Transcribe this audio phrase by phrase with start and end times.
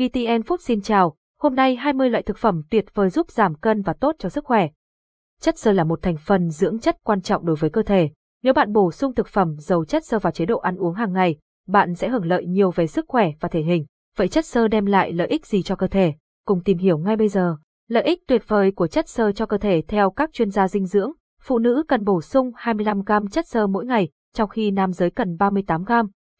[0.00, 3.82] VTN Food xin chào, hôm nay 20 loại thực phẩm tuyệt vời giúp giảm cân
[3.82, 4.68] và tốt cho sức khỏe.
[5.40, 8.10] Chất xơ là một thành phần dưỡng chất quan trọng đối với cơ thể.
[8.42, 11.12] Nếu bạn bổ sung thực phẩm giàu chất xơ vào chế độ ăn uống hàng
[11.12, 11.36] ngày,
[11.68, 13.86] bạn sẽ hưởng lợi nhiều về sức khỏe và thể hình.
[14.16, 16.14] Vậy chất xơ đem lại lợi ích gì cho cơ thể?
[16.46, 17.56] Cùng tìm hiểu ngay bây giờ.
[17.88, 20.86] Lợi ích tuyệt vời của chất xơ cho cơ thể theo các chuyên gia dinh
[20.86, 21.12] dưỡng,
[21.42, 25.10] phụ nữ cần bổ sung 25 g chất xơ mỗi ngày, trong khi nam giới
[25.10, 25.92] cần 38 g.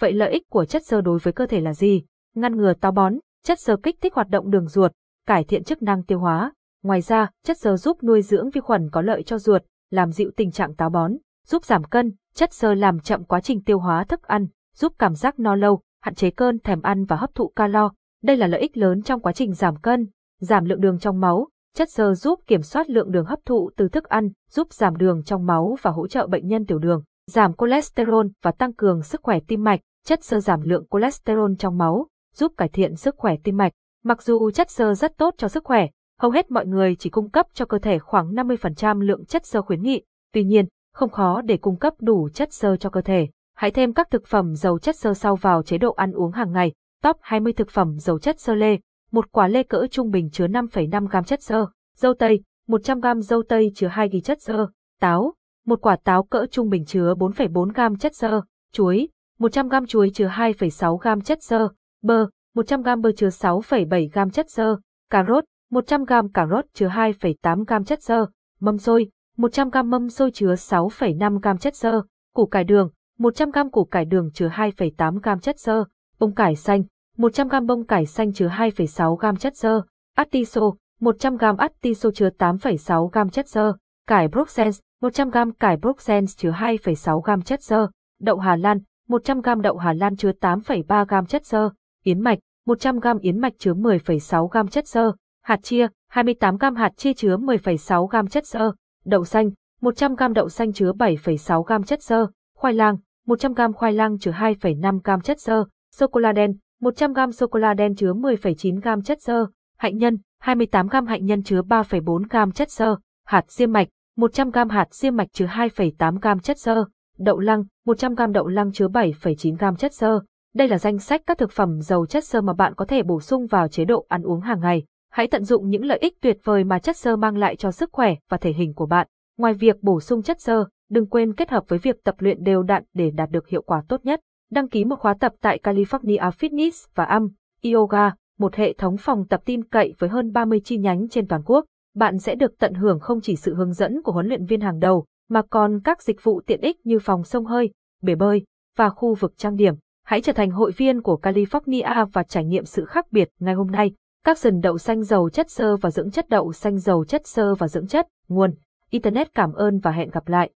[0.00, 2.02] Vậy lợi ích của chất xơ đối với cơ thể là gì?
[2.34, 4.92] Ngăn ngừa táo bón, chất xơ kích thích hoạt động đường ruột,
[5.26, 6.52] cải thiện chức năng tiêu hóa.
[6.82, 10.30] Ngoài ra, chất xơ giúp nuôi dưỡng vi khuẩn có lợi cho ruột, làm dịu
[10.36, 11.12] tình trạng táo bón,
[11.46, 15.14] giúp giảm cân, chất xơ làm chậm quá trình tiêu hóa thức ăn, giúp cảm
[15.14, 17.90] giác no lâu, hạn chế cơn thèm ăn và hấp thụ calo.
[18.22, 20.08] Đây là lợi ích lớn trong quá trình giảm cân,
[20.40, 21.48] giảm lượng đường trong máu.
[21.74, 25.22] Chất xơ giúp kiểm soát lượng đường hấp thụ từ thức ăn, giúp giảm đường
[25.24, 29.20] trong máu và hỗ trợ bệnh nhân tiểu đường, giảm cholesterol và tăng cường sức
[29.22, 29.80] khỏe tim mạch.
[30.06, 32.06] Chất xơ giảm lượng cholesterol trong máu,
[32.38, 33.72] giúp cải thiện sức khỏe tim mạch.
[34.04, 35.86] Mặc dù chất xơ rất tốt cho sức khỏe,
[36.20, 39.62] hầu hết mọi người chỉ cung cấp cho cơ thể khoảng 50% lượng chất xơ
[39.62, 40.02] khuyến nghị.
[40.32, 43.28] Tuy nhiên, không khó để cung cấp đủ chất xơ cho cơ thể.
[43.56, 46.52] Hãy thêm các thực phẩm giàu chất xơ sau vào chế độ ăn uống hàng
[46.52, 46.72] ngày.
[47.02, 48.78] Top 20 thực phẩm giàu chất xơ lê.
[49.12, 51.66] Một quả lê cỡ trung bình chứa 5,5 gram chất xơ.
[51.96, 54.66] Dâu tây, 100 gram dâu tây chứa 2 ghi chất xơ.
[55.00, 55.34] Táo,
[55.66, 58.40] một quả táo cỡ trung bình chứa 4,4 gram chất xơ.
[58.72, 59.08] Chuối,
[59.38, 61.68] 100 gram chuối chứa 2,6 gram chất xơ.
[62.02, 64.76] Bơ, 100 g bơ chứa 6,7 g chất xơ.
[65.10, 68.26] Cà rốt, 100 g cà rốt chứa 2,8 g chất xơ.
[68.60, 72.02] Mâm xôi, 100 g mâm xôi chứa 6,5 g chất xơ.
[72.34, 75.84] Củ cải đường, 100 g củ cải đường chứa 2,8 g chất xơ,
[76.18, 76.82] bông cải xanh,
[77.16, 79.82] 100 g bông cải xanh chứa 2,6 g chất xơ,
[80.14, 80.60] atiso,
[81.00, 83.72] 100 g atiso chứa 8,6 g chất xơ,
[84.06, 87.88] cải Bruxelles, 100 g cải Bruxelles chứa 2,6 g chất xơ,
[88.20, 88.78] đậu Hà Lan,
[89.08, 91.70] 100 g đậu Hà Lan chứa 8,3 g chất xơ,
[92.04, 95.12] yến mạch, 100 g yến mạch chứa 10,6 g chất xơ,
[95.42, 98.72] hạt chia, 28 g hạt chia chứa 10,6 g chất xơ,
[99.04, 99.50] đậu xanh,
[99.80, 102.26] 100 g đậu xanh chứa 7,6 g chất xơ,
[102.56, 105.64] khoai lang, 100g khoai lang chứa 2,5g chất xơ,
[105.96, 109.46] sô-cô-la đen, 100g sô-cô-la đen chứa 10,9g chất xơ,
[109.78, 115.16] hạnh nhân, 28g hạnh nhân chứa 3,4g chất xơ, hạt diêm mạch, 100g hạt diêm
[115.16, 116.84] mạch chứa 2,8g chất xơ,
[117.18, 120.20] đậu lăng, 100g đậu lăng chứa 7,9g chất xơ.
[120.58, 123.20] Đây là danh sách các thực phẩm giàu chất xơ mà bạn có thể bổ
[123.20, 124.84] sung vào chế độ ăn uống hàng ngày.
[125.10, 127.90] Hãy tận dụng những lợi ích tuyệt vời mà chất xơ mang lại cho sức
[127.92, 129.06] khỏe và thể hình của bạn.
[129.38, 132.62] Ngoài việc bổ sung chất xơ, đừng quên kết hợp với việc tập luyện đều
[132.62, 134.20] đặn để đạt được hiệu quả tốt nhất.
[134.50, 137.28] Đăng ký một khóa tập tại California Fitness và Am
[137.64, 141.42] Yoga, một hệ thống phòng tập tin cậy với hơn 30 chi nhánh trên toàn
[141.44, 141.64] quốc.
[141.94, 144.78] Bạn sẽ được tận hưởng không chỉ sự hướng dẫn của huấn luyện viên hàng
[144.78, 147.70] đầu, mà còn các dịch vụ tiện ích như phòng sông hơi,
[148.02, 148.44] bể bơi
[148.76, 149.74] và khu vực trang điểm.
[150.08, 153.70] Hãy trở thành hội viên của California và trải nghiệm sự khác biệt ngay hôm
[153.70, 153.92] nay.
[154.24, 157.54] Các sần đậu xanh dầu chất xơ và dưỡng chất đậu xanh dầu chất xơ
[157.54, 158.54] và dưỡng chất, nguồn.
[158.90, 160.46] Internet cảm ơn và hẹn gặp lại.